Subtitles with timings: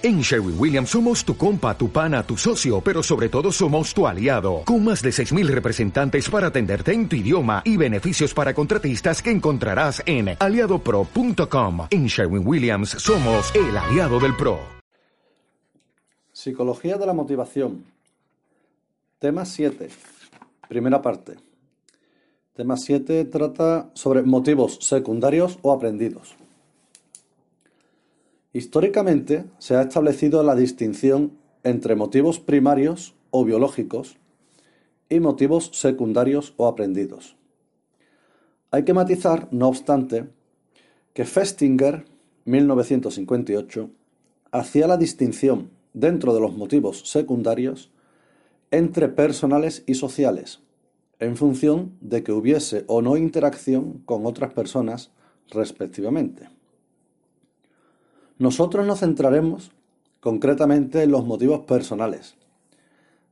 [0.00, 4.06] En Sherwin Williams somos tu compa, tu pana, tu socio, pero sobre todo somos tu
[4.06, 9.20] aliado, con más de 6.000 representantes para atenderte en tu idioma y beneficios para contratistas
[9.20, 11.88] que encontrarás en aliadopro.com.
[11.90, 14.60] En Sherwin Williams somos el aliado del PRO.
[16.30, 17.82] Psicología de la motivación.
[19.18, 19.88] Tema 7.
[20.68, 21.38] Primera parte.
[22.54, 26.36] Tema 7 trata sobre motivos secundarios o aprendidos.
[28.52, 34.16] Históricamente se ha establecido la distinción entre motivos primarios o biológicos
[35.10, 37.36] y motivos secundarios o aprendidos.
[38.70, 40.28] Hay que matizar, no obstante,
[41.12, 42.04] que Festinger,
[42.46, 43.90] 1958,
[44.50, 47.90] hacía la distinción dentro de los motivos secundarios
[48.70, 50.60] entre personales y sociales,
[51.18, 55.10] en función de que hubiese o no interacción con otras personas
[55.48, 56.57] respectivamente.
[58.38, 59.72] Nosotros nos centraremos
[60.20, 62.36] concretamente en los motivos personales,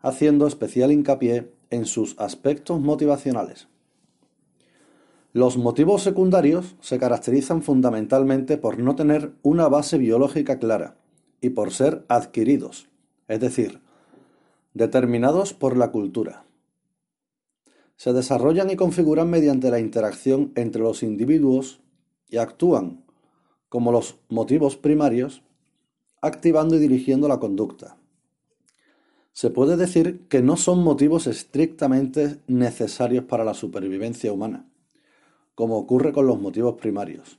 [0.01, 3.69] haciendo especial hincapié en sus aspectos motivacionales.
[5.33, 10.97] Los motivos secundarios se caracterizan fundamentalmente por no tener una base biológica clara
[11.41, 12.89] y por ser adquiridos,
[13.29, 13.81] es decir,
[14.75, 16.45] determinados por la cultura.
[17.97, 21.81] Se desarrollan y configuran mediante la interacción entre los individuos
[22.29, 23.06] y actúan
[23.69, 25.43] como los motivos primarios,
[26.21, 27.97] activando y dirigiendo la conducta.
[29.33, 34.67] Se puede decir que no son motivos estrictamente necesarios para la supervivencia humana,
[35.55, 37.39] como ocurre con los motivos primarios,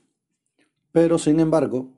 [0.92, 1.88] pero sin embargo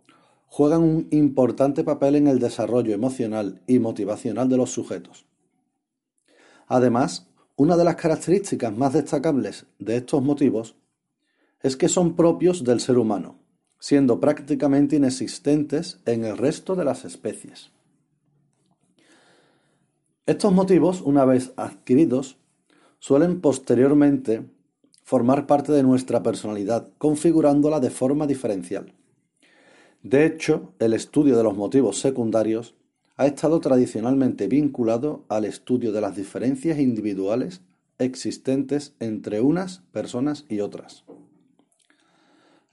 [0.47, 5.27] juegan un importante papel en el desarrollo emocional y motivacional de los sujetos.
[6.67, 10.77] Además, una de las características más destacables de estos motivos
[11.63, 13.40] es que son propios del ser humano
[13.81, 17.73] siendo prácticamente inexistentes en el resto de las especies.
[20.27, 22.37] Estos motivos, una vez adquiridos,
[23.01, 24.45] suelen posteriormente
[25.03, 28.95] formar parte de nuestra personalidad, configurándola de forma diferencial.
[30.03, 32.77] De hecho, el estudio de los motivos secundarios
[33.17, 37.63] ha estado tradicionalmente vinculado al estudio de las diferencias individuales
[37.99, 41.05] existentes entre unas personas y otras.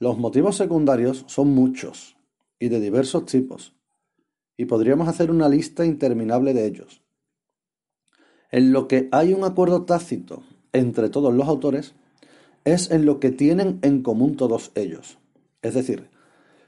[0.00, 2.16] Los motivos secundarios son muchos
[2.60, 3.74] y de diversos tipos,
[4.56, 7.02] y podríamos hacer una lista interminable de ellos.
[8.50, 11.94] En lo que hay un acuerdo tácito entre todos los autores
[12.64, 15.18] es en lo que tienen en común todos ellos,
[15.62, 16.10] es decir,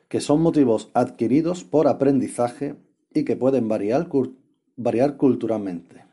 [0.09, 2.75] que son motivos adquiridos por aprendizaje
[3.15, 4.09] y que pueden variar,
[5.17, 6.05] culturalmente.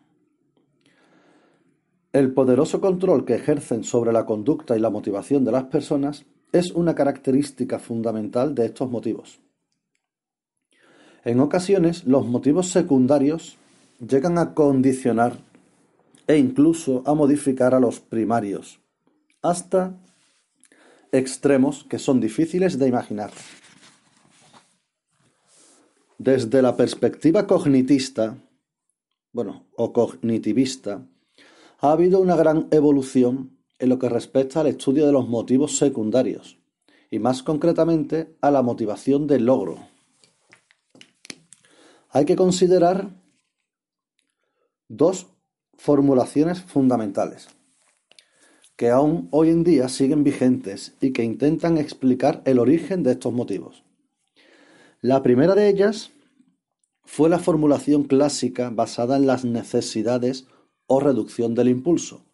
[2.13, 6.72] El poderoso control que ejercen sobre la conducta y la motivación de las personas es
[6.72, 9.40] una característica fundamental de estos motivos.
[11.24, 13.58] En ocasiones, los motivos secundarios
[14.00, 15.38] llegan a condicionar
[16.28, 18.80] e incluso a modificar a los primarios,
[19.41, 19.97] hasta
[21.12, 23.31] extremos que son difíciles de imaginar.
[26.18, 28.38] Desde la perspectiva cognitista,
[29.31, 31.06] bueno, o cognitivista,
[31.79, 36.57] ha habido una gran evolución en lo que respecta al estudio de los motivos secundarios,
[37.09, 39.77] y más concretamente a la motivación del logro.
[42.09, 43.09] Hay que considerar
[44.87, 45.27] dos
[45.77, 47.49] formulaciones fundamentales
[48.77, 53.33] que aún hoy en día siguen vigentes y que intentan explicar el origen de estos
[53.33, 53.83] motivos.
[55.01, 56.11] La primera de ellas
[57.03, 60.45] fue la formulación clásica basada en las necesidades
[60.85, 62.26] o reducción del impulso,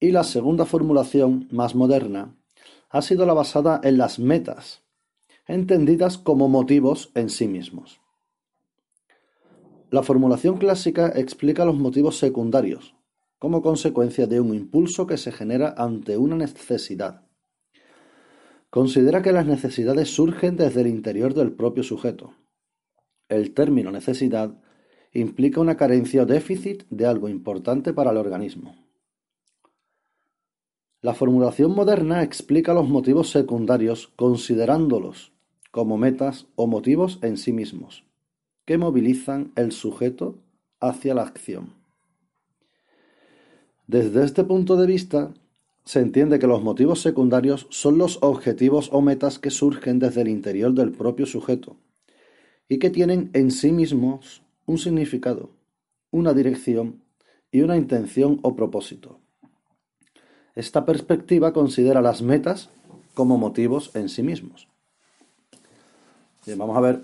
[0.00, 2.34] y la segunda formulación, más moderna,
[2.88, 4.82] ha sido la basada en las metas,
[5.46, 8.00] entendidas como motivos en sí mismos.
[9.90, 12.94] La formulación clásica explica los motivos secundarios,
[13.38, 17.26] como consecuencia de un impulso que se genera ante una necesidad.
[18.70, 22.34] Considera que las necesidades surgen desde el interior del propio sujeto.
[23.28, 24.60] El término necesidad
[25.12, 28.89] implica una carencia o déficit de algo importante para el organismo.
[31.02, 35.32] La formulación moderna explica los motivos secundarios considerándolos
[35.70, 38.04] como metas o motivos en sí mismos,
[38.66, 40.36] que movilizan el sujeto
[40.78, 41.72] hacia la acción.
[43.86, 45.32] Desde este punto de vista,
[45.84, 50.28] se entiende que los motivos secundarios son los objetivos o metas que surgen desde el
[50.28, 51.76] interior del propio sujeto
[52.68, 55.50] y que tienen en sí mismos un significado,
[56.10, 57.02] una dirección
[57.50, 59.19] y una intención o propósito.
[60.60, 62.68] Esta perspectiva considera las metas
[63.14, 64.68] como motivos en sí mismos.
[66.54, 67.00] vamos a ver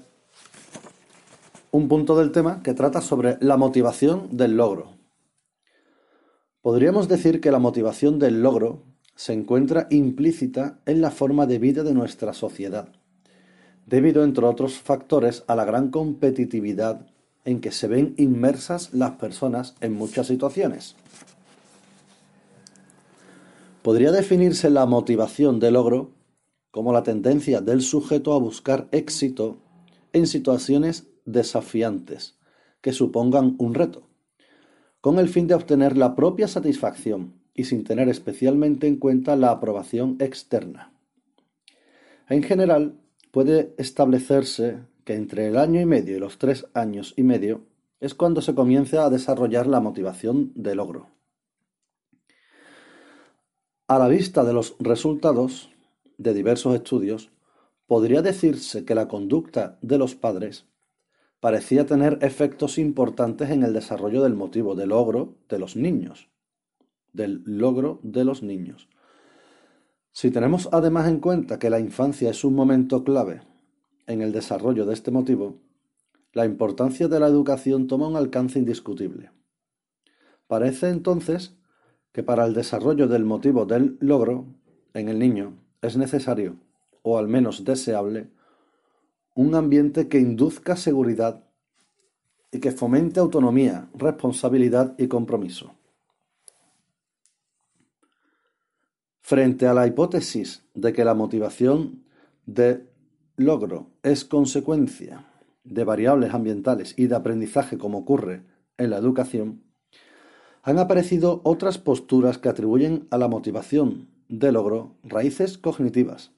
[1.70, 4.98] un punto del tema que trata sobre la motivación del logro.
[6.60, 8.82] Podríamos decir que la motivación del logro
[9.14, 12.90] se encuentra implícita en la forma de vida de nuestra sociedad,
[13.86, 17.06] debido, entre otros factores, a la gran competitividad
[17.46, 20.94] en que se ven inmersas las personas en muchas situaciones.
[23.86, 26.10] Podría definirse la motivación del logro
[26.72, 29.58] como la tendencia del sujeto a buscar éxito
[30.12, 32.36] en situaciones desafiantes
[32.80, 34.08] que supongan un reto,
[35.00, 39.52] con el fin de obtener la propia satisfacción y sin tener especialmente en cuenta la
[39.52, 40.92] aprobación externa.
[42.28, 42.98] En general,
[43.30, 47.60] puede establecerse que entre el año y medio y los tres años y medio
[48.00, 51.15] es cuando se comienza a desarrollar la motivación de logro.
[53.88, 55.70] A la vista de los resultados
[56.18, 57.30] de diversos estudios,
[57.86, 60.66] podría decirse que la conducta de los padres
[61.38, 66.28] parecía tener efectos importantes en el desarrollo del motivo de logro de los niños,
[67.12, 68.88] del logro de los niños.
[70.10, 73.42] Si tenemos además en cuenta que la infancia es un momento clave
[74.08, 75.60] en el desarrollo de este motivo,
[76.32, 79.30] la importancia de la educación toma un alcance indiscutible.
[80.48, 81.56] Parece entonces
[82.16, 84.46] que para el desarrollo del motivo del logro
[84.94, 85.52] en el niño
[85.82, 86.56] es necesario,
[87.02, 88.30] o al menos deseable,
[89.34, 91.44] un ambiente que induzca seguridad
[92.50, 95.74] y que fomente autonomía, responsabilidad y compromiso.
[99.20, 102.06] Frente a la hipótesis de que la motivación
[102.46, 102.88] de
[103.36, 105.26] logro es consecuencia
[105.64, 108.46] de variables ambientales y de aprendizaje como ocurre
[108.78, 109.65] en la educación,
[110.66, 116.32] han aparecido otras posturas que atribuyen a la motivación de logro raíces cognitivas,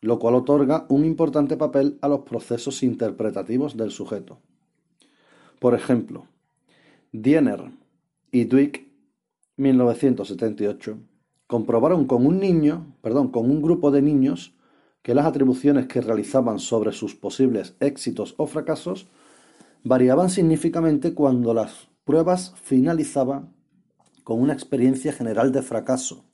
[0.00, 4.38] lo cual otorga un importante papel a los procesos interpretativos del sujeto.
[5.60, 6.26] Por ejemplo,
[7.12, 7.70] Diener
[8.32, 8.88] y Dweck,
[9.56, 10.98] 1978,
[11.46, 14.52] comprobaron con un niño, perdón, con un grupo de niños
[15.02, 19.06] que las atribuciones que realizaban sobre sus posibles éxitos o fracasos
[19.84, 23.59] variaban significativamente cuando las pruebas finalizaban
[24.30, 26.24] con una experiencia general de fracaso,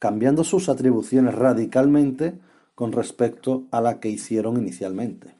[0.00, 2.40] cambiando sus atribuciones radicalmente
[2.74, 5.36] con respecto a la que hicieron inicialmente.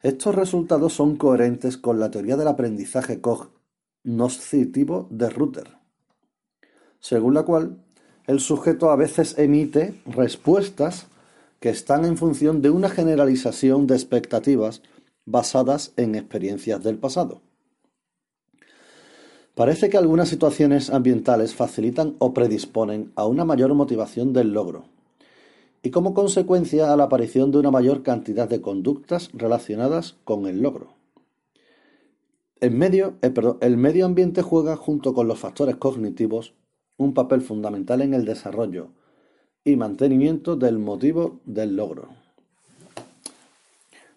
[0.00, 5.76] Estos resultados son coherentes con la teoría del aprendizaje cognoscitivo de Rutter,
[6.98, 7.84] según la cual
[8.26, 11.08] el sujeto a veces emite respuestas
[11.60, 14.80] que están en función de una generalización de expectativas
[15.26, 17.42] basadas en experiencias del pasado.
[19.56, 24.84] Parece que algunas situaciones ambientales facilitan o predisponen a una mayor motivación del logro,
[25.82, 30.60] y como consecuencia a la aparición de una mayor cantidad de conductas relacionadas con el
[30.60, 30.88] logro.
[32.60, 33.32] En medio, eh,
[33.62, 36.52] el medio ambiente juega junto con los factores cognitivos
[36.98, 38.88] un papel fundamental en el desarrollo
[39.64, 42.08] y mantenimiento del motivo del logro.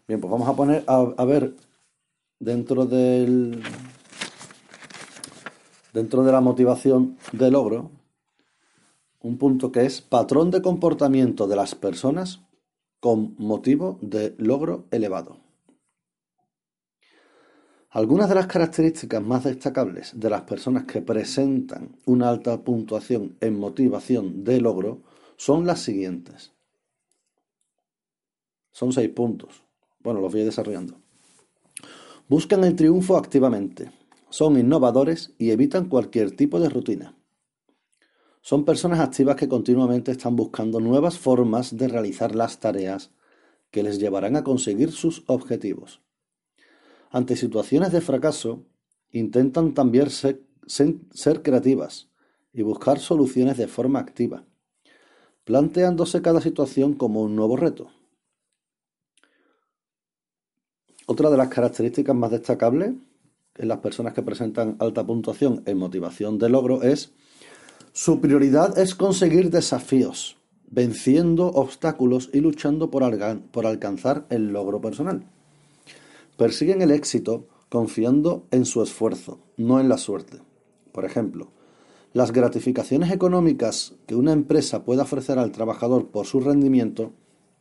[0.05, 1.53] Bien, pues vamos a poner a, ver
[2.39, 3.61] dentro del
[5.93, 7.91] dentro de la motivación del logro
[9.21, 12.41] un punto que es patrón de comportamiento de las personas
[12.99, 15.37] con motivo de logro elevado.
[17.91, 23.59] Algunas de las características más destacables de las personas que presentan una alta puntuación en
[23.59, 25.01] motivación de logro
[25.37, 26.53] son las siguientes.
[28.71, 29.63] Son seis puntos.
[30.01, 30.97] Bueno, los voy desarrollando.
[32.27, 33.91] Buscan el triunfo activamente.
[34.29, 37.15] Son innovadores y evitan cualquier tipo de rutina.
[38.41, 43.11] Son personas activas que continuamente están buscando nuevas formas de realizar las tareas
[43.71, 46.01] que les llevarán a conseguir sus objetivos.
[47.11, 48.63] Ante situaciones de fracaso,
[49.11, 52.09] intentan también ser, creativas
[52.53, 54.45] y buscar soluciones de forma activa,
[55.43, 57.91] planteándose cada situación como un nuevo reto.
[61.07, 62.93] Otra de las características más destacables
[63.59, 67.13] en las personas que presentan alta puntuación en motivación de logro es
[67.91, 70.37] su prioridad es conseguir desafíos,
[70.69, 75.25] venciendo obstáculos y luchando por alcanzar el logro personal.
[76.37, 80.37] Persiguen el éxito confiando en su esfuerzo, no en la suerte.
[80.91, 81.51] Por ejemplo,
[82.13, 87.11] las gratificaciones económicas que una empresa puede ofrecer al trabajador por su rendimiento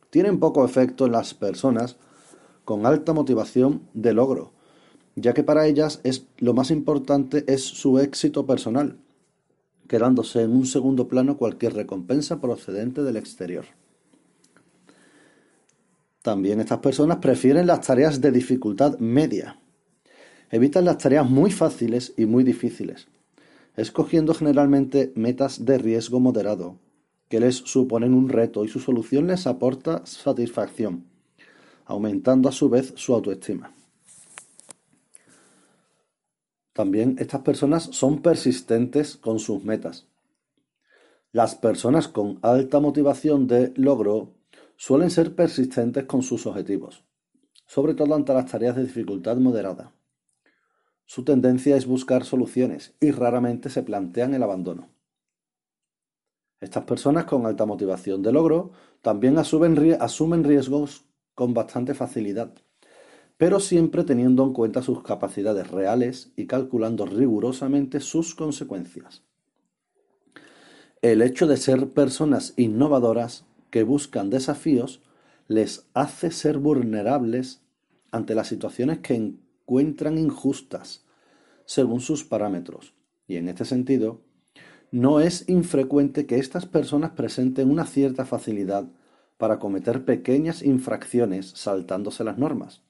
[0.09, 1.97] tienen poco efecto en las personas
[2.65, 4.53] con alta motivación de logro,
[5.21, 8.97] ya que para ellas es, lo más importante es su éxito personal,
[9.87, 13.65] quedándose en un segundo plano cualquier recompensa procedente del exterior.
[16.21, 19.59] También estas personas prefieren las tareas de dificultad media.
[20.51, 23.07] Evitan las tareas muy fáciles y muy difíciles,
[23.75, 26.77] escogiendo generalmente metas de riesgo moderado,
[27.29, 31.05] que les suponen un reto y su solución les aporta satisfacción,
[31.85, 33.73] aumentando a su vez su autoestima.
[36.79, 40.07] También estas personas son persistentes con sus metas.
[41.33, 44.37] Las personas con alta motivación de logro
[44.77, 47.03] suelen ser persistentes con sus objetivos,
[47.65, 49.91] sobre todo ante las tareas de dificultad moderada.
[51.03, 54.87] Su tendencia es buscar soluciones y raramente se plantean el abandono.
[56.61, 58.71] Estas personas con alta motivación de logro
[59.01, 61.03] también asumen, riesgos
[61.35, 62.53] con bastante facilidad,
[63.39, 69.23] pero siempre teniendo en cuenta sus capacidades reales y calculando rigurosamente sus consecuencias.
[71.01, 75.01] El hecho de ser personas innovadoras que buscan desafíos
[75.47, 77.61] les hace ser vulnerables
[78.11, 81.05] ante las situaciones que encuentran injustas
[81.63, 82.93] según sus parámetros.
[83.25, 84.19] Y en este sentido,
[84.91, 88.89] no es infrecuente que estas personas presenten una cierta facilidad
[89.37, 92.83] para cometer pequeñas infracciones saltándose las normas,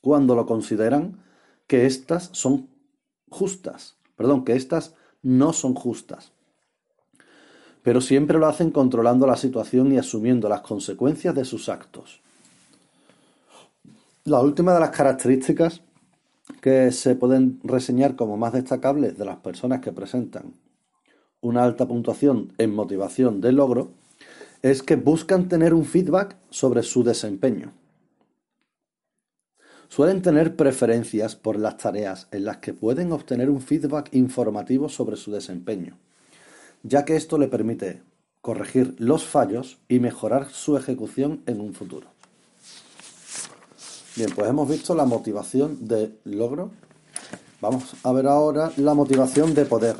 [0.00, 1.22] cuando lo consideran
[1.66, 2.68] que éstas son
[3.28, 6.32] justas, perdón, que éstas no son justas.
[7.82, 12.20] Pero siempre lo hacen controlando la situación y asumiendo las consecuencias de sus actos.
[14.24, 15.80] La última de las características
[16.60, 20.54] que se pueden reseñar como más destacables de las personas que presentan
[21.40, 23.92] una alta puntuación en motivación de logro
[24.62, 27.72] es que buscan tener un feedback sobre su desempeño.
[29.90, 35.16] Suelen tener preferencias por las tareas en las que pueden obtener un feedback informativo sobre
[35.16, 35.98] su desempeño,
[36.84, 38.00] ya que esto le permite
[38.40, 42.06] corregir los fallos y mejorar su ejecución en un futuro.
[44.14, 46.70] Bien, pues hemos visto la motivación de logro.
[47.60, 49.96] Vamos a ver ahora la motivación de poder.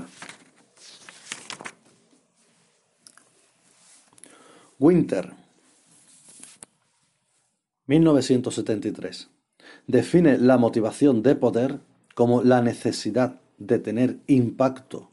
[4.79, 5.33] Winter,
[7.89, 9.29] 1973,
[9.87, 11.81] define la motivación de poder
[12.15, 15.11] como la necesidad de tener impacto,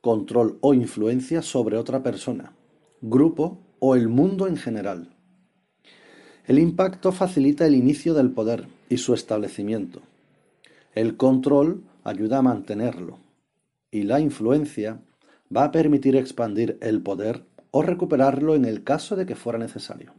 [0.00, 2.52] control o influencia sobre otra persona,
[3.00, 5.14] grupo o el mundo en general.
[6.46, 10.02] El impacto facilita el inicio del poder y su establecimiento.
[10.94, 13.18] El control ayuda a mantenerlo.
[13.90, 15.00] Y la influencia
[15.54, 20.12] va a permitir expandir el poder o recuperarlo en el caso de que fuera necesario.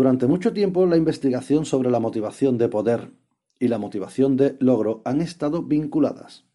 [0.00, 3.12] Durante mucho tiempo la investigación sobre la motivación de poder
[3.58, 6.46] y la motivación de logro han estado vinculadas.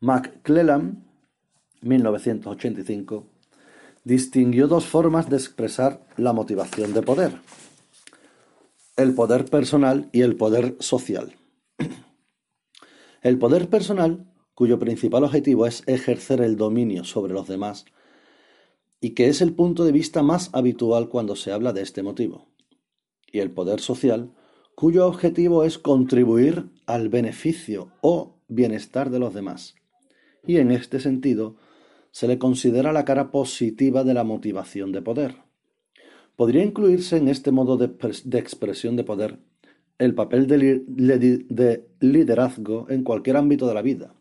[0.00, 1.04] McClellan,
[1.82, 3.26] 1985,
[4.04, 7.38] distinguió dos formas de expresar la motivación de poder,
[8.96, 11.36] el poder personal y el poder social.
[13.20, 17.84] El poder personal cuyo principal objetivo es ejercer el dominio sobre los demás
[19.04, 22.46] y que es el punto de vista más habitual cuando se habla de este motivo,
[23.32, 24.32] y el poder social,
[24.76, 29.74] cuyo objetivo es contribuir al beneficio o bienestar de los demás,
[30.46, 31.56] y en este sentido
[32.12, 35.34] se le considera la cara positiva de la motivación de poder.
[36.36, 37.86] Podría incluirse en este modo de,
[38.38, 39.40] expresión de poder
[39.98, 44.14] el papel de liderazgo en cualquier ámbito de la vida,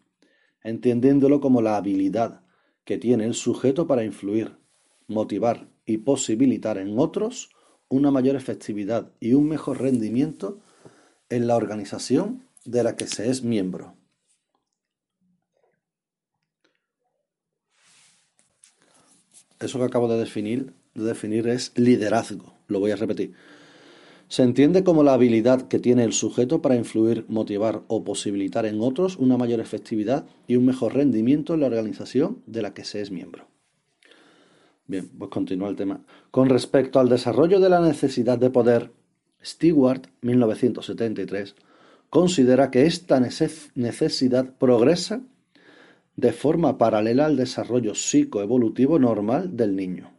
[0.64, 2.42] entendiéndolo como la habilidad
[2.84, 4.61] que tiene el sujeto para influir,
[5.12, 7.50] motivar y posibilitar en otros
[7.90, 10.60] una mayor efectividad y un mejor rendimiento
[11.30, 13.96] en la organización de la que se es miembro.
[19.60, 22.56] Eso que acabo de definir, de definir es liderazgo.
[22.68, 23.34] Lo voy a repetir.
[24.28, 28.82] Se entiende como la habilidad que tiene el sujeto para influir, motivar o posibilitar en
[28.82, 33.02] otros una mayor efectividad y un mejor rendimiento en la organización de la que se
[33.02, 33.51] es miembro.
[34.88, 36.04] Bien, pues continúa el tema.
[36.32, 38.92] Con respecto al desarrollo de la necesidad de poder,
[39.44, 41.56] Stewart, 1973,
[42.10, 45.22] considera que esta necesidad progresa
[46.16, 50.12] de forma paralela al desarrollo psicoevolutivo normal del niño.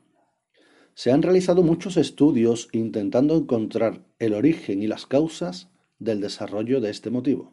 [0.95, 6.90] Se han realizado muchos estudios intentando encontrar el origen y las causas del desarrollo de
[6.90, 7.52] este motivo,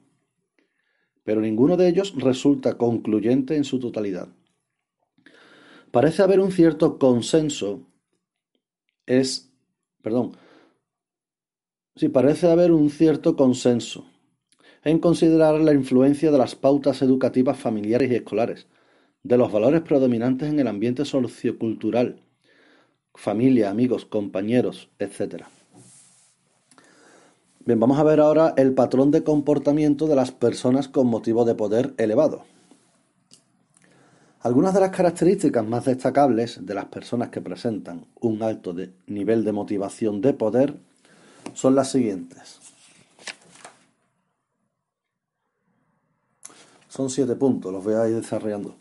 [1.23, 4.29] pero ninguno de ellos resulta concluyente en su totalidad.
[5.91, 7.81] Parece haber un cierto consenso
[9.07, 9.51] es,
[10.03, 10.33] perdón,
[11.95, 14.05] sí, parece haber un cierto consenso
[14.83, 18.67] en considerar la influencia de las pautas educativas familiares y escolares,
[19.23, 22.21] de los valores predominantes en el ambiente sociocultural,
[23.15, 25.45] familia, amigos, compañeros, etc.
[27.65, 31.55] Bien, vamos a ver ahora el patrón de comportamiento de las personas con motivo de
[31.55, 32.45] poder elevado.
[34.41, 38.73] Algunas de las características más destacables de las personas que presentan un alto
[39.07, 40.75] nivel de motivación de poder
[41.53, 42.59] son las siguientes.
[46.87, 48.75] Son siete puntos, los voy a ir desarrollando.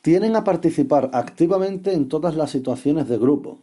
[0.00, 3.58] Tienen a participar activamente en todas las situaciones de grupo,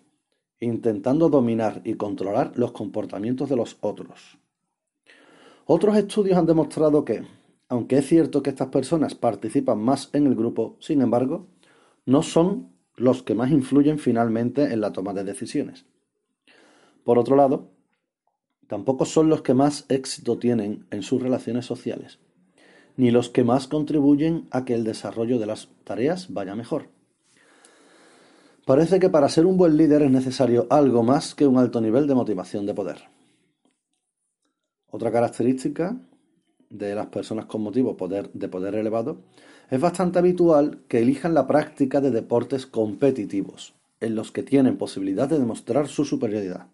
[0.59, 4.37] intentando dominar y controlar los comportamientos de los otros.
[5.65, 7.23] Otros estudios han demostrado que,
[7.67, 11.47] aunque es cierto que estas personas participan más en el grupo, sin embargo,
[12.05, 15.85] no son los que más influyen finalmente en la toma de decisiones.
[17.03, 17.71] Por otro lado,
[18.67, 22.19] tampoco son los que más éxito tienen en sus relaciones sociales,
[22.97, 26.89] ni los que más contribuyen a que el desarrollo de las tareas vaya mejor.
[28.65, 32.07] Parece que para ser un buen líder es necesario algo más que un alto nivel
[32.07, 33.03] de motivación de poder.
[34.89, 35.99] Otra característica
[36.77, 37.97] de las personas con motivo
[38.33, 39.17] de poder elevado
[39.69, 45.27] es bastante habitual que elijan la práctica de deportes competitivos, en los que tienen posibilidad
[45.27, 46.67] de demostrar su superioridad.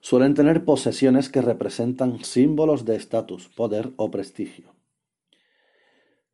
[0.00, 4.74] Suelen tener posesiones que representan símbolos de estatus, poder o prestigio.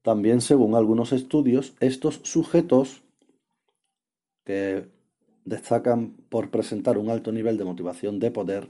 [0.02, 3.02] También, según algunos estudios, estos sujetos
[4.45, 4.88] que
[5.45, 8.69] destacan por presentar un alto nivel de motivación de poder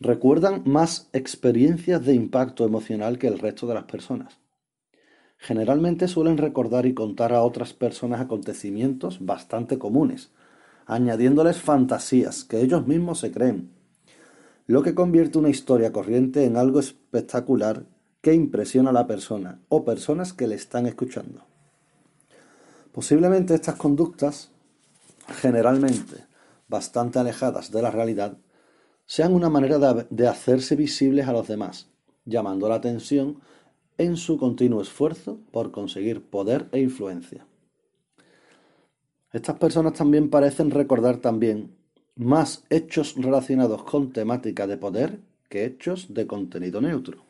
[0.00, 4.38] recuerdan más experiencias de impacto emocional que el resto de las personas.
[5.38, 10.30] Generalmente suelen recordar y contar a otras personas acontecimientos bastante comunes,
[10.86, 13.70] añadiéndoles fantasías que ellos mismos se creen,
[14.66, 17.84] lo que convierte una historia corriente en algo espectacular
[18.20, 21.44] que impresiona a la persona o personas que le están escuchando.
[22.92, 24.50] Posiblemente estas conductas,
[25.28, 26.24] generalmente
[26.66, 28.38] bastante alejadas de la realidad,
[29.06, 29.78] sean una manera
[30.10, 31.88] de, hacerse visibles a los demás,
[32.24, 33.40] llamando la atención
[33.98, 37.46] en su continuo esfuerzo por conseguir poder e influencia.
[39.32, 41.76] Estas personas también parecen recordar también
[42.16, 47.24] más hechos relacionados con temática de poder que hechos de contenido neutro.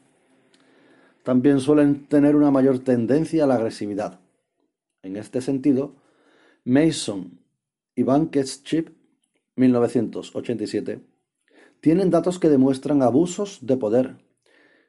[1.23, 4.21] También suelen tener una mayor tendencia a la agresividad.
[5.03, 5.97] En este sentido,
[6.65, 7.41] Mason
[7.95, 8.91] y Bankett's Chip,
[9.57, 11.01] 1987,
[11.81, 14.17] tienen datos que demuestran abusos de poder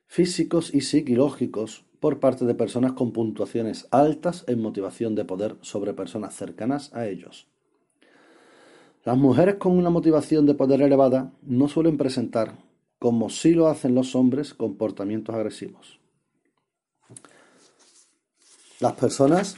[0.08, 5.94] físicos y psicológicos por parte de personas con puntuaciones altas en motivación de poder sobre
[5.94, 7.48] personas cercanas a ellos.
[9.04, 12.58] Las mujeres con una motivación de poder elevada no suelen presentar,
[13.00, 16.00] como sí lo hacen los hombres, comportamientos agresivos.
[18.80, 19.58] Las personas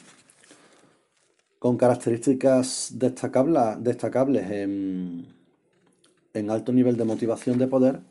[1.57, 5.38] con características destacables en
[6.33, 8.01] en alto nivel de motivación de poder,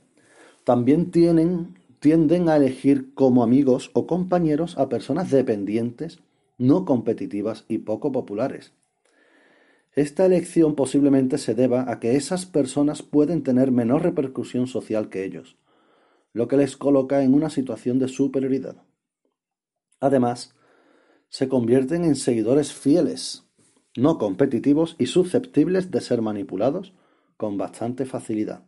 [0.65, 6.19] también tienden a elegir como amigos o compañeros a personas dependientes,
[6.59, 8.73] no competitivas y poco populares.
[9.95, 15.25] Esta elección posiblemente se deba a que esas personas pueden tener menor repercusión social que
[15.25, 15.57] ellos,
[16.33, 18.77] lo que les coloca en una situación de superioridad.
[20.01, 20.55] Además,
[21.31, 23.45] se convierten en seguidores fieles,
[23.97, 26.93] no competitivos y susceptibles de ser manipulados
[27.39, 28.65] con bastante facilidad.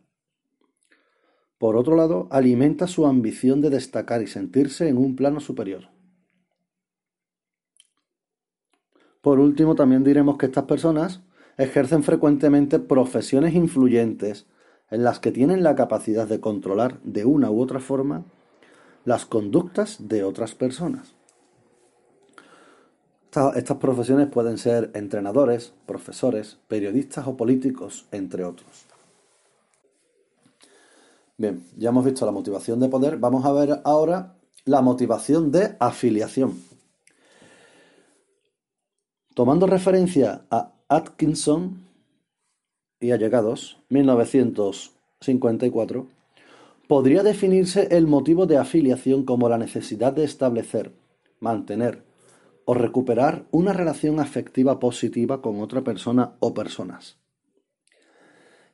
[1.59, 5.89] Por otro lado, alimenta su ambición de destacar y sentirse en un plano superior.
[9.21, 11.21] Por último, también diremos que estas personas
[11.57, 14.47] ejercen frecuentemente profesiones influyentes
[14.89, 18.25] en las que tienen la capacidad de controlar de una u otra forma
[19.05, 21.13] las conductas de otras personas.
[23.31, 28.85] Estas profesiones pueden ser entrenadores, profesores, periodistas o políticos, entre otros.
[31.37, 35.77] Bien, ya hemos visto la motivación de poder, vamos a ver ahora la motivación de
[35.79, 36.61] afiliación.
[39.33, 41.85] Tomando referencia a Atkinson
[42.99, 46.05] y allegados, 1954,
[46.89, 50.91] podría definirse el motivo de afiliación como la necesidad de establecer,
[51.39, 52.10] mantener,
[52.65, 57.17] o recuperar una relación afectiva positiva con otra persona o personas.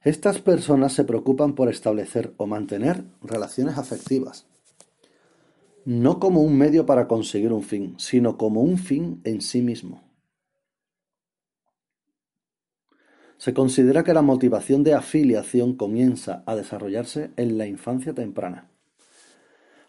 [0.03, 4.47] Estas personas se preocupan por establecer o mantener relaciones afectivas,
[5.85, 10.03] no como un medio para conseguir un fin, sino como un fin en sí mismo.
[13.37, 18.69] Se considera que la motivación de afiliación comienza a desarrollarse en la infancia temprana.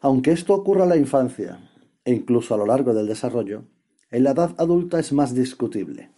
[0.01, 1.59] Aunque esto ocurra en la infancia
[2.05, 3.65] e incluso a lo largo del desarrollo,
[4.11, 6.11] en la edad adulta es más discutible.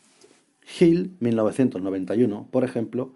[0.78, 3.14] Hill, 1991, por ejemplo,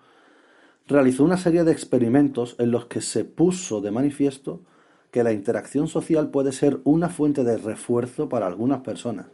[0.86, 4.62] realizó una serie de experimentos en los que se puso de manifiesto
[5.10, 9.26] que la interacción social puede ser una fuente de refuerzo para algunas personas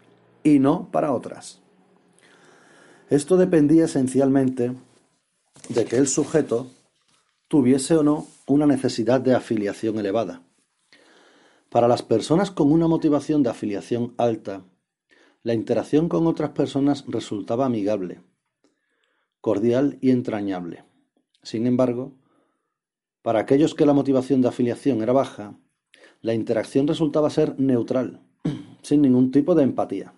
[0.45, 1.61] y no para otras.
[3.09, 4.73] Esto dependía esencialmente
[5.69, 6.71] de que el sujeto
[7.49, 10.43] tuviese o no una necesidad de afiliación elevada.
[11.71, 14.63] Para las personas con una motivación de afiliación alta,
[15.43, 18.23] la interacción con otras personas resultaba amigable,
[19.41, 20.85] cordial y entrañable.
[21.43, 22.15] Sin embargo,
[23.23, 25.59] para aquellos que la motivación de afiliación era baja,
[26.21, 28.21] la interacción resultaba ser neutral,
[28.83, 30.15] sin ningún tipo de empatía.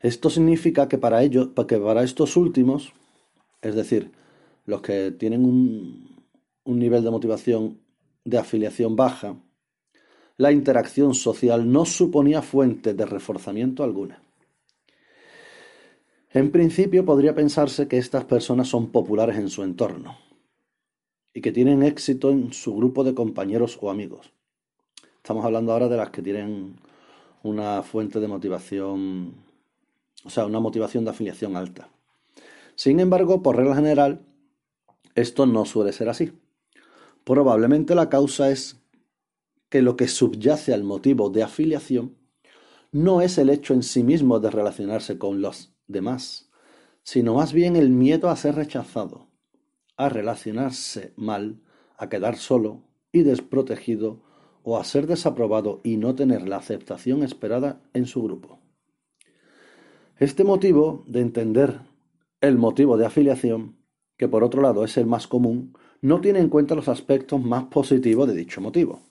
[0.00, 2.92] Esto significa que para ellos, que para estos últimos,
[3.60, 4.12] es decir,
[4.64, 6.24] los que tienen un,
[6.64, 7.80] un nivel de motivación
[8.24, 9.36] de afiliación baja,
[10.38, 14.22] la interacción social no suponía fuente de reforzamiento alguna.
[16.30, 20.16] En principio podría pensarse que estas personas son populares en su entorno
[21.34, 24.32] y que tienen éxito en su grupo de compañeros o amigos.
[25.16, 26.76] Estamos hablando ahora de las que tienen
[27.42, 29.34] una fuente de motivación,
[30.24, 31.88] o sea, una motivación de afiliación alta.
[32.76, 34.20] Sin embargo, por regla general,
[35.16, 36.32] esto no suele ser así.
[37.24, 38.77] Probablemente la causa es
[39.68, 42.16] que lo que subyace al motivo de afiliación
[42.90, 46.50] no es el hecho en sí mismo de relacionarse con los demás,
[47.02, 49.28] sino más bien el miedo a ser rechazado,
[49.96, 51.60] a relacionarse mal,
[51.96, 54.22] a quedar solo y desprotegido
[54.62, 58.60] o a ser desaprobado y no tener la aceptación esperada en su grupo.
[60.18, 61.80] Este motivo de entender
[62.40, 63.76] el motivo de afiliación,
[64.16, 67.64] que por otro lado es el más común, no tiene en cuenta los aspectos más
[67.64, 69.07] positivos de dicho motivo,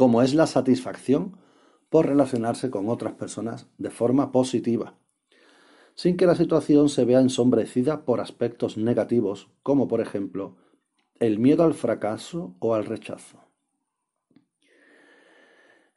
[0.00, 1.36] como es la satisfacción
[1.90, 4.94] por relacionarse con otras personas de forma positiva,
[5.94, 10.56] sin que la situación se vea ensombrecida por aspectos negativos, como por ejemplo
[11.18, 13.40] el miedo al fracaso o al rechazo.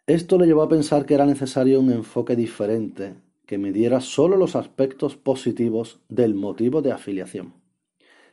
[0.06, 4.58] Esto le llevó a pensar que era necesario un enfoque diferente que midiera solo los
[4.58, 7.54] aspectos positivos del motivo de afiliación.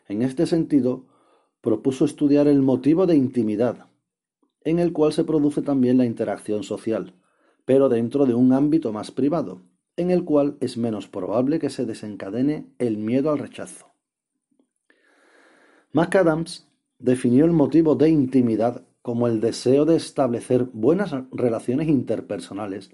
[0.09, 1.06] En este sentido,
[1.61, 3.89] propuso estudiar el motivo de intimidad,
[4.62, 7.14] en el cual se produce también la interacción social,
[7.64, 9.62] pero dentro de un ámbito más privado,
[9.96, 13.87] en el cual es menos probable que se desencadene el miedo al rechazo.
[15.92, 16.68] McAdams
[16.99, 22.90] definió el motivo de intimidad como el deseo de establecer buenas relaciones interpersonales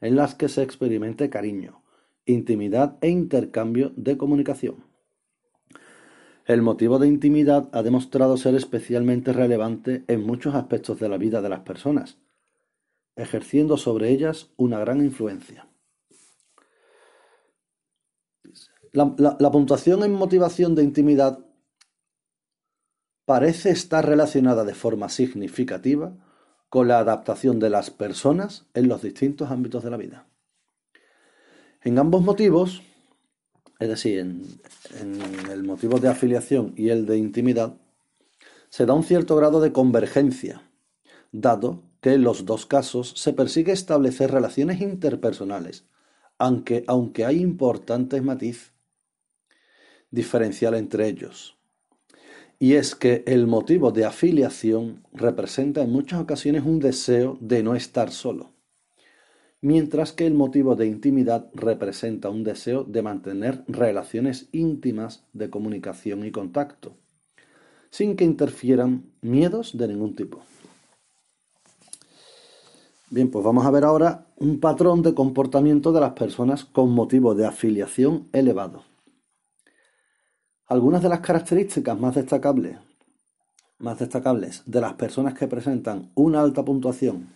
[0.00, 1.82] en las que se experimente cariño,
[2.26, 4.84] intimidad e intercambio de comunicación.
[6.46, 11.42] El motivo de intimidad ha demostrado ser especialmente relevante en muchos aspectos de la vida
[11.42, 12.18] de las personas,
[13.16, 15.68] ejerciendo sobre ellas una gran influencia.
[18.92, 21.44] La, puntuación en motivación de intimidad
[23.24, 26.16] parece estar relacionada de forma significativa
[26.68, 30.28] con la adaptación de las personas en los distintos ámbitos de la vida.
[31.82, 32.82] En ambos motivos,
[33.78, 34.58] es decir, en,
[35.50, 37.76] el motivo de afiliación y el de intimidad,
[38.70, 40.62] se da un cierto grado de convergencia,
[41.32, 45.84] dado que en los dos casos se persigue establecer relaciones interpersonales,
[46.38, 48.72] aunque, aunque hay importantes matices
[50.10, 51.56] diferencial entre ellos.
[52.58, 57.74] Y es que el motivo de afiliación representa en muchas ocasiones un deseo de no
[57.74, 58.52] estar solo,
[59.66, 66.24] mientras que el motivo de intimidad representa un deseo de mantener relaciones íntimas de comunicación
[66.24, 66.94] y contacto,
[67.90, 70.44] sin que interfieran miedos de ningún tipo.
[73.10, 77.34] Bien, pues vamos a ver ahora un patrón de comportamiento de las personas con motivo
[77.34, 78.84] de afiliación elevado.
[80.68, 82.78] Algunas de las características más destacables,
[83.78, 87.34] más destacables de las personas que presentan una alta puntuación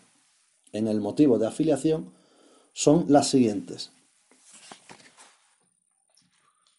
[0.71, 2.20] en el motivo de afiliación
[2.81, 3.93] son las siguientes.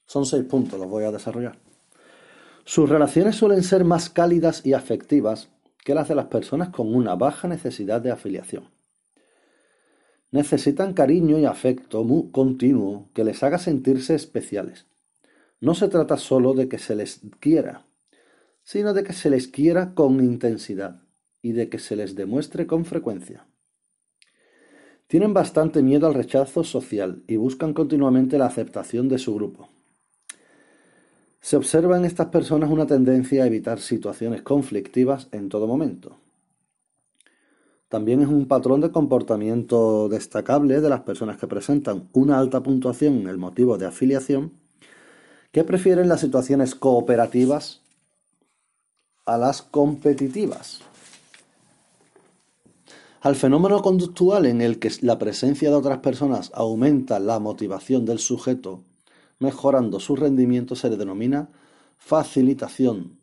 [0.08, 1.60] Son seis puntos, los voy a desarrollar.
[2.66, 5.50] Sus relaciones suelen ser más cálidas y afectivas
[5.86, 8.68] que las de las personas con una baja necesidad de afiliación.
[10.32, 14.88] Necesitan cariño y afecto continuo que les haga sentirse especiales.
[15.60, 17.86] No se trata solo de que se les quiera,
[18.64, 21.00] sino de que se les quiera con intensidad
[21.44, 23.46] y de que se les demuestre con frecuencia.
[25.12, 29.68] Tienen bastante miedo al rechazo social y buscan continuamente la aceptación de su grupo.
[31.42, 36.16] Se observa en estas personas una tendencia a evitar situaciones conflictivas en todo momento.
[37.90, 43.16] También es un patrón de comportamiento destacable de las personas que presentan una alta puntuación
[43.16, 44.54] en el motivo de afiliación
[45.52, 47.82] ¿Qué prefieren las situaciones cooperativas
[49.26, 50.80] a las competitivas?
[53.22, 58.18] Al fenómeno conductual en el que la presencia de otras personas aumenta la motivación del
[58.18, 58.82] sujeto,
[59.38, 61.50] mejorando su rendimiento, se le denomina
[61.98, 63.20] facilitación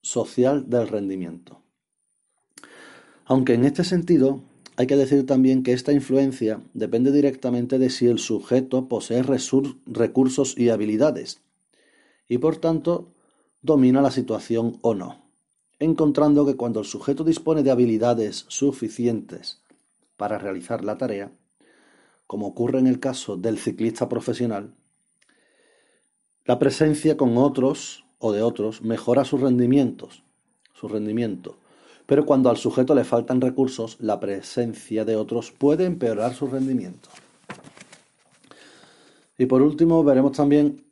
[0.00, 1.60] social del rendimiento.
[3.26, 4.40] Aunque en este sentido
[4.76, 10.56] hay que decir también que esta influencia depende directamente de si el sujeto posee recursos
[10.56, 11.42] y habilidades,
[12.26, 13.12] y por tanto
[13.60, 15.19] domina la situación o no,
[15.80, 19.60] encontrando que cuando el sujeto dispone de habilidades suficientes
[20.16, 21.32] para realizar la tarea,
[22.26, 24.74] como ocurre en el caso del ciclista profesional,
[26.44, 30.22] la presencia con otros o de otros mejora sus rendimientos,
[30.74, 31.56] su rendimiento,
[32.06, 37.08] pero cuando al sujeto le faltan recursos, la presencia de otros puede empeorar su rendimiento.
[39.38, 40.84] Y por último, veremos también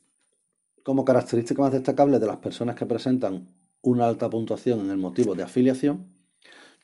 [0.82, 3.46] como característica más destacable de las personas que presentan
[3.88, 6.06] una alta puntuación en el motivo de afiliación,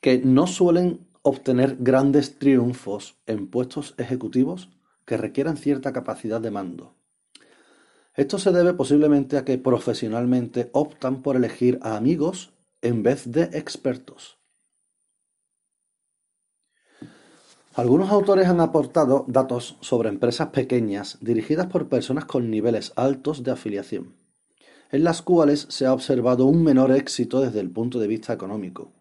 [0.01, 4.69] que no suelen obtener grandes triunfos en puestos ejecutivos
[5.05, 6.95] que requieran cierta capacidad de mando.
[8.13, 13.43] Esto se debe posiblemente a que profesionalmente optan por elegir a amigos en vez de
[13.43, 14.37] expertos.
[17.73, 23.51] Algunos autores han aportado datos sobre empresas pequeñas dirigidas por personas con niveles altos de
[23.51, 24.15] afiliación,
[24.95, 28.93] en las cuales se ha observado un menor éxito desde el punto de vista económico,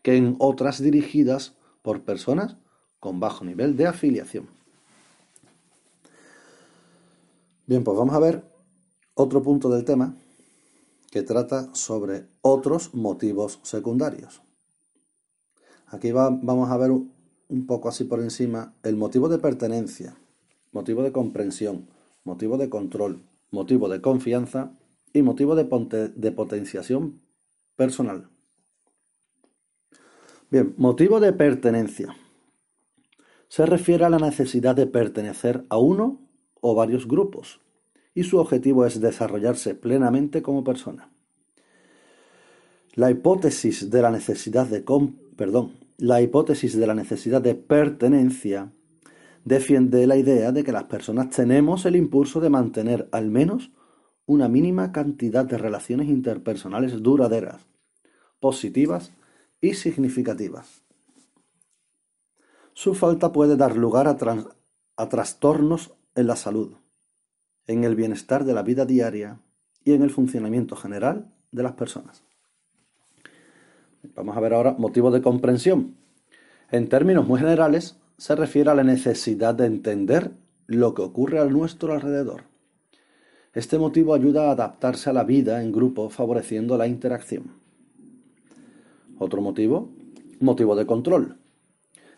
[0.00, 2.56] que en otras dirigidas por personas
[3.00, 4.46] con bajo nivel de afiliación.
[7.66, 8.44] Bien, pues vamos a ver
[9.12, 10.14] otro punto del tema
[11.10, 14.40] que trata sobre otros motivos secundarios.
[15.88, 20.16] Aquí vamos a ver un poco así por encima el motivo de pertenencia,
[20.72, 21.88] motivo de comprensión,
[22.24, 24.72] motivo de control, motivo de confianza
[25.12, 25.64] y motivo de,
[26.14, 27.20] de potenciación
[27.76, 28.28] personal.
[30.50, 32.14] Bien, motivo de pertenencia.
[33.48, 36.20] Se refiere a la necesidad de pertenecer a uno
[36.60, 37.60] o varios grupos,
[38.14, 41.10] y su objetivo es desarrollarse plenamente como persona.
[42.94, 44.84] La hipótesis de la necesidad de
[45.36, 48.72] perdón, la hipótesis de la necesidad de pertenencia
[49.44, 53.70] defiende la idea de que las personas tenemos el impulso de mantener al menos
[54.26, 57.66] una mínima cantidad de relaciones interpersonales duraderas,
[58.40, 59.12] positivas
[59.60, 60.82] y significativas.
[62.74, 66.74] Su falta puede dar lugar a, trastornos en la salud,
[67.66, 69.40] en el bienestar de la vida diaria
[69.84, 72.22] y en el funcionamiento general de las personas.
[74.14, 75.96] Vamos a ver ahora motivos de comprensión.
[76.70, 80.32] En términos muy generales, se refiere a la necesidad de entender
[80.66, 82.51] lo que ocurre a nuestro alrededor.
[83.54, 87.52] Este motivo ayuda a adaptarse a la vida en grupo favoreciendo la interacción.
[89.18, 89.90] Otro motivo,
[90.40, 91.36] motivo de control.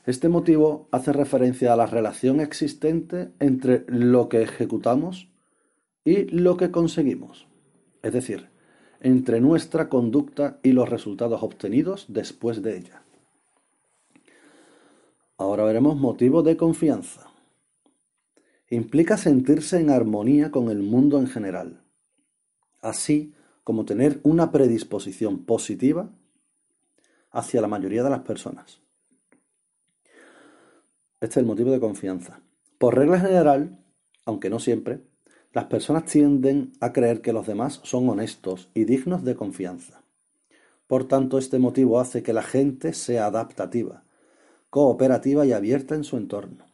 [0.07, 5.29] Este motivo hace referencia a la relación existente entre lo que ejecutamos
[6.05, 7.47] y lo que conseguimos,
[8.03, 8.49] es decir,
[9.01, 13.03] entre nuestra conducta y los resultados obtenidos después de ella.
[15.37, 17.34] Ahora veremos motivo de confianza.
[18.71, 21.83] Implica sentirse en armonía con el mundo en general,
[22.81, 26.11] así como tener una predisposición positiva
[27.31, 28.81] hacia la mayoría de las personas.
[31.21, 32.41] Este es el motivo de confianza.
[32.79, 33.85] Por regla general,
[34.25, 35.01] aunque no siempre,
[35.53, 40.03] las personas tienden a creer que los demás son honestos y dignos de confianza.
[40.87, 44.05] Por tanto, este motivo hace que la gente sea adaptativa,
[44.69, 46.67] cooperativa y abierta en su entorno,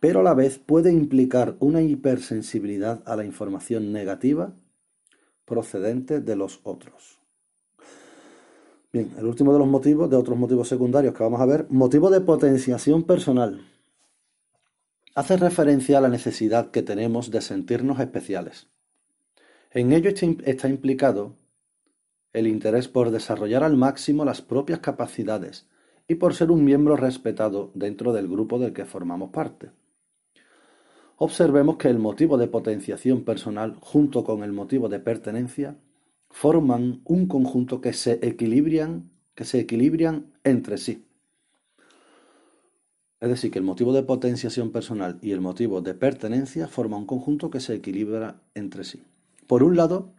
[0.00, 4.54] pero a la vez puede implicar una hipersensibilidad a la información negativa
[5.44, 7.18] procedente de los otros.
[8.92, 12.10] Bien, el último de los motivos, de otros motivos secundarios que vamos a ver, motivo
[12.10, 13.60] de potenciación personal
[15.14, 18.68] hace referencia a la necesidad que tenemos de sentirnos especiales.
[19.70, 20.10] En ello
[20.44, 21.36] está implicado
[22.32, 25.68] el interés por desarrollar al máximo las propias capacidades
[26.08, 29.70] y por ser un miembro respetado dentro del grupo del que formamos parte.
[31.16, 35.76] Observemos que el motivo de potenciación personal junto con el motivo de pertenencia
[36.28, 41.06] forman un conjunto que se equilibran, que se equilibran entre sí.
[43.20, 47.06] Es decir, que el motivo de potenciación personal y el motivo de pertenencia forman un
[47.06, 49.02] conjunto que se equilibra entre sí.
[49.46, 50.12] Por un lado,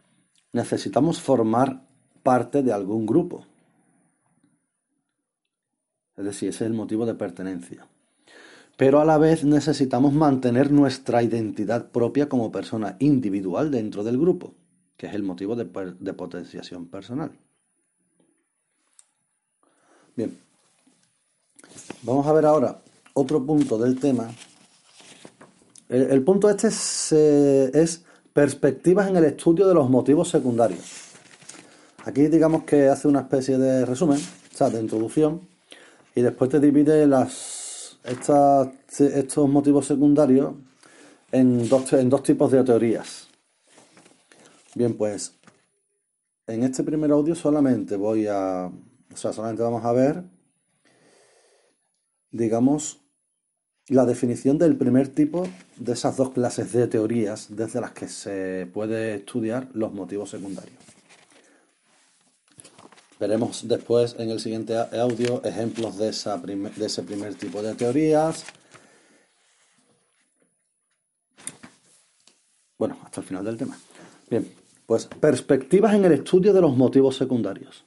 [0.52, 1.86] necesitamos formar
[2.22, 3.44] parte de algún grupo.
[6.16, 7.86] Es decir, ese es el motivo de pertenencia.
[8.76, 14.54] Pero a la vez necesitamos mantener nuestra identidad propia como persona individual dentro del grupo,
[14.96, 15.64] que es el motivo de,
[16.12, 17.32] potenciación personal.
[20.14, 20.38] Bien,
[22.02, 22.82] vamos a ver ahora
[23.14, 24.28] otro punto del tema.
[25.88, 31.06] El, punto este es perspectivas en el estudio de los motivos secundarios.
[32.04, 35.40] Aquí digamos que hace una especie de resumen, o sea, de introducción,
[36.14, 37.55] y después te divide las
[38.06, 40.54] estos motivos secundarios
[41.32, 43.28] en dos, en dos tipos de teorías.
[44.74, 45.36] Bien, pues
[46.46, 48.70] en este primer audio solamente voy a,
[49.12, 50.22] o sea, solamente vamos a ver,
[52.30, 53.00] digamos,
[53.88, 58.68] la definición del primer tipo de esas dos clases de teorías desde las que se
[58.72, 60.95] puede estudiar los motivos secundarios.
[63.18, 68.44] Veremos después en el siguiente audio ejemplos de, esa de ese primer tipo de teorías.
[72.78, 73.78] Bueno, hasta el final del tema.
[74.28, 74.46] Bien,
[74.84, 77.86] pues perspectivas en el estudio de los motivos secundarios.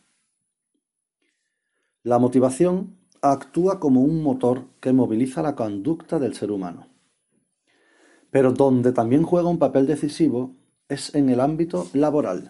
[2.04, 6.88] La motivación actúa como un motor que moviliza la conducta del ser humano.
[8.32, 10.56] Pero donde también juega un papel decisivo
[10.88, 12.50] es en el ámbito laboral.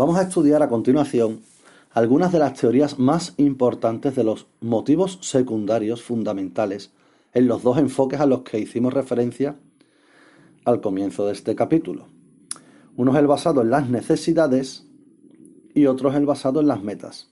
[0.00, 1.42] Vamos a estudiar a continuación
[1.90, 6.90] algunas de las teorías más importantes de los motivos secundarios fundamentales
[7.34, 9.56] en los dos enfoques a los que hicimos referencia
[10.64, 12.06] al comienzo de este capítulo.
[12.96, 14.86] Uno es el basado en las necesidades
[15.74, 17.28] y otro es el basado en las metas.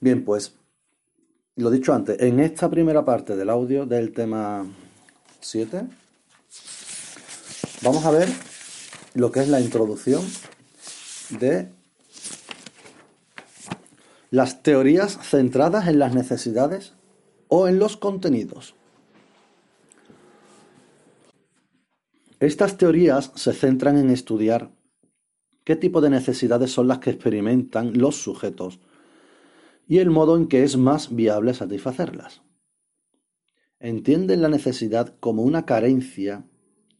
[0.00, 0.56] Bien, pues,
[1.54, 4.66] lo dicho antes, en esta primera parte del audio del tema
[5.38, 5.86] 7,
[7.84, 8.28] vamos a ver
[9.14, 10.20] lo que es la introducción
[11.30, 11.70] de
[14.30, 16.94] las teorías centradas en las necesidades
[17.48, 18.74] o en los contenidos.
[22.40, 24.72] Estas teorías se centran en estudiar
[25.64, 28.80] qué tipo de necesidades son las que experimentan los sujetos
[29.86, 32.42] y el modo en que es más viable satisfacerlas.
[33.78, 36.44] Entienden la necesidad como una carencia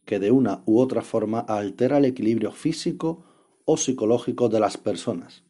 [0.05, 3.25] que de una u otra forma altera el equilibrio físico
[3.65, 5.43] o psicológico de las personas.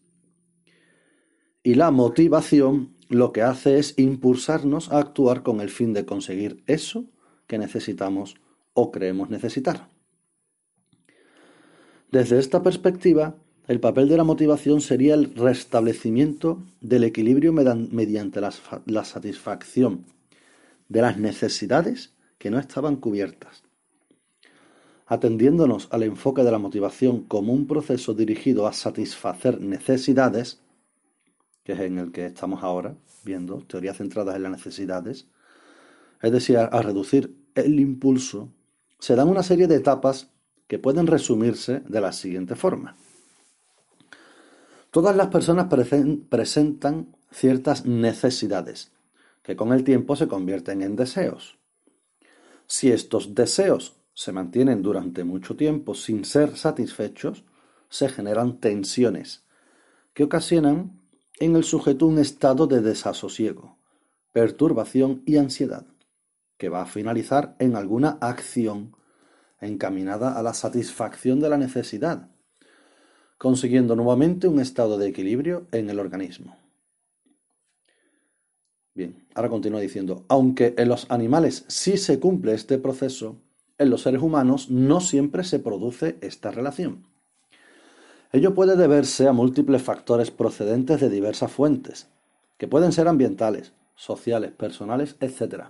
[1.62, 6.62] Y la motivación lo que hace es impulsarnos a actuar con el fin de conseguir
[6.66, 7.06] eso
[7.46, 8.36] que necesitamos
[8.72, 9.88] o creemos necesitar.
[12.10, 19.04] Desde esta perspectiva, el papel de la motivación sería el restablecimiento del equilibrio mediante la,
[19.04, 20.04] satisfacción
[20.88, 23.63] de las necesidades que no estaban cubiertas
[25.14, 30.60] atendiéndonos al enfoque de la motivación como un proceso dirigido a satisfacer necesidades,
[31.64, 35.26] que es en el que estamos ahora viendo, teorías centradas en las necesidades,
[36.20, 38.50] es decir, a reducir el impulso,
[38.98, 40.30] se dan una serie de etapas
[40.66, 42.96] que pueden resumirse de la siguiente forma.
[44.90, 45.66] Todas las personas
[46.28, 48.92] presentan ciertas necesidades,
[49.42, 51.58] que con el tiempo se convierten en deseos.
[52.66, 57.44] Si estos deseos se mantienen durante mucho tiempo sin ser satisfechos,
[57.88, 59.44] se generan tensiones
[60.14, 61.00] que ocasionan
[61.40, 63.78] en el sujeto un estado de desasosiego,
[64.32, 65.86] perturbación y ansiedad,
[66.56, 68.96] que va a finalizar en alguna acción
[69.60, 72.30] encaminada a la satisfacción de la necesidad,
[73.38, 76.56] consiguiendo nuevamente un estado de equilibrio en el organismo.
[78.94, 83.42] Bien, ahora continúa diciendo, aunque en los animales sí se cumple este proceso,
[83.78, 87.06] en los seres humanos no siempre se produce esta relación.
[88.32, 92.08] Ello puede deberse a múltiples factores procedentes de diversas fuentes,
[92.58, 95.66] que pueden ser ambientales, sociales, personales, etc.,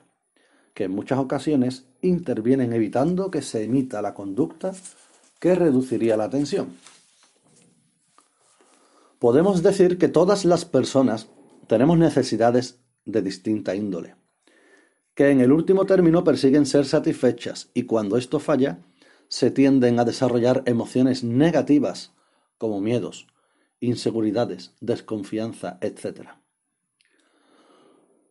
[0.72, 4.72] que en muchas ocasiones intervienen evitando que se emita la conducta
[5.38, 6.74] que reduciría la tensión.
[9.18, 11.28] Podemos decir que todas las personas
[11.68, 14.16] tenemos necesidades de distinta índole
[15.14, 18.80] que en el último término persiguen ser satisfechas y cuando esto falla,
[19.28, 22.12] se tienden a desarrollar emociones negativas
[22.58, 23.26] como miedos,
[23.80, 26.28] inseguridades, desconfianza, etc.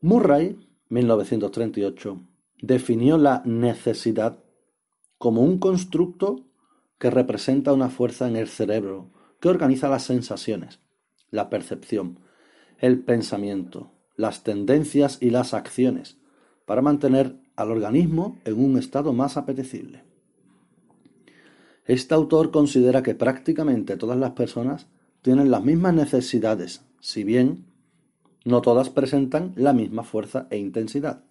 [0.01, 0.57] Murray,
[0.89, 2.21] 1938,
[2.61, 4.39] definió la necesidad
[5.17, 6.45] como un constructo
[6.97, 10.79] que representa una fuerza en el cerebro que organiza las sensaciones,
[11.29, 12.19] la percepción,
[12.79, 16.17] el pensamiento, las tendencias y las acciones,
[16.65, 20.03] para mantener al organismo en un estado más apetecible.
[21.85, 24.87] Este autor considera que prácticamente todas las personas
[25.21, 27.65] tienen las mismas necesidades, si bien
[28.45, 31.23] No todas presentan la misma fuerza e intensidad.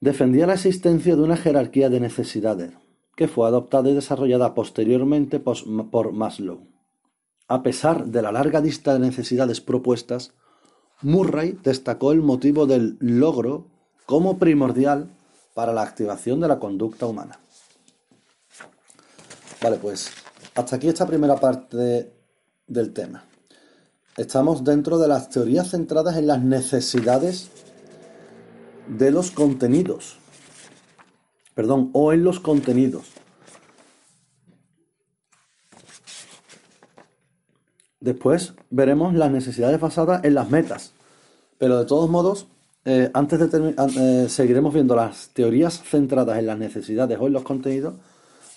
[0.00, 2.72] Defendía la existencia de una jerarquía de necesidades,
[3.14, 6.66] que fue adoptada y desarrollada posteriormente por Maslow.
[7.48, 10.32] A pesar de la larga lista de necesidades propuestas,
[11.02, 13.66] Murray destacó el motivo del logro
[14.06, 15.10] como primordial
[15.54, 17.38] para la activación de la conducta humana.
[19.62, 20.10] Vale, pues
[20.54, 22.12] hasta aquí esta primera parte
[22.66, 23.24] del tema.
[24.16, 27.50] Estamos dentro de las teorías centradas en las necesidades
[28.86, 30.18] de los contenidos.
[31.54, 33.06] Perdón, o en los contenidos.
[38.04, 40.92] Después veremos las necesidades basadas en las metas.
[41.56, 42.46] Pero de todos modos,
[42.84, 47.44] eh, antes de eh, seguiremos viendo las teorías centradas en las necesidades o en los
[47.44, 47.94] contenidos.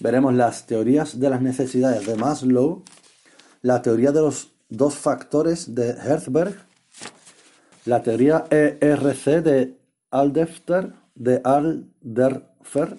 [0.01, 2.83] Veremos las teorías de las necesidades de Maslow,
[3.61, 6.53] la teoría de los dos factores de Herzberg,
[7.85, 9.77] la teoría ERC de
[10.11, 12.97] Aldefter, de Alderfer.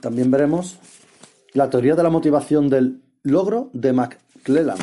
[0.00, 0.78] También veremos
[1.52, 4.78] la teoría de la motivación del logro de McClellan.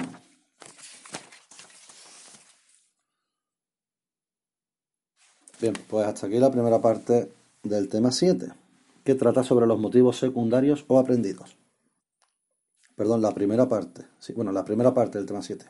[5.59, 7.31] Bien, pues hasta aquí la primera parte
[7.63, 8.51] del tema 7,
[9.03, 11.57] que trata sobre los motivos secundarios o aprendidos.
[12.95, 14.05] Perdón, la primera parte.
[14.19, 15.65] Sí, bueno, la primera parte del tema 7.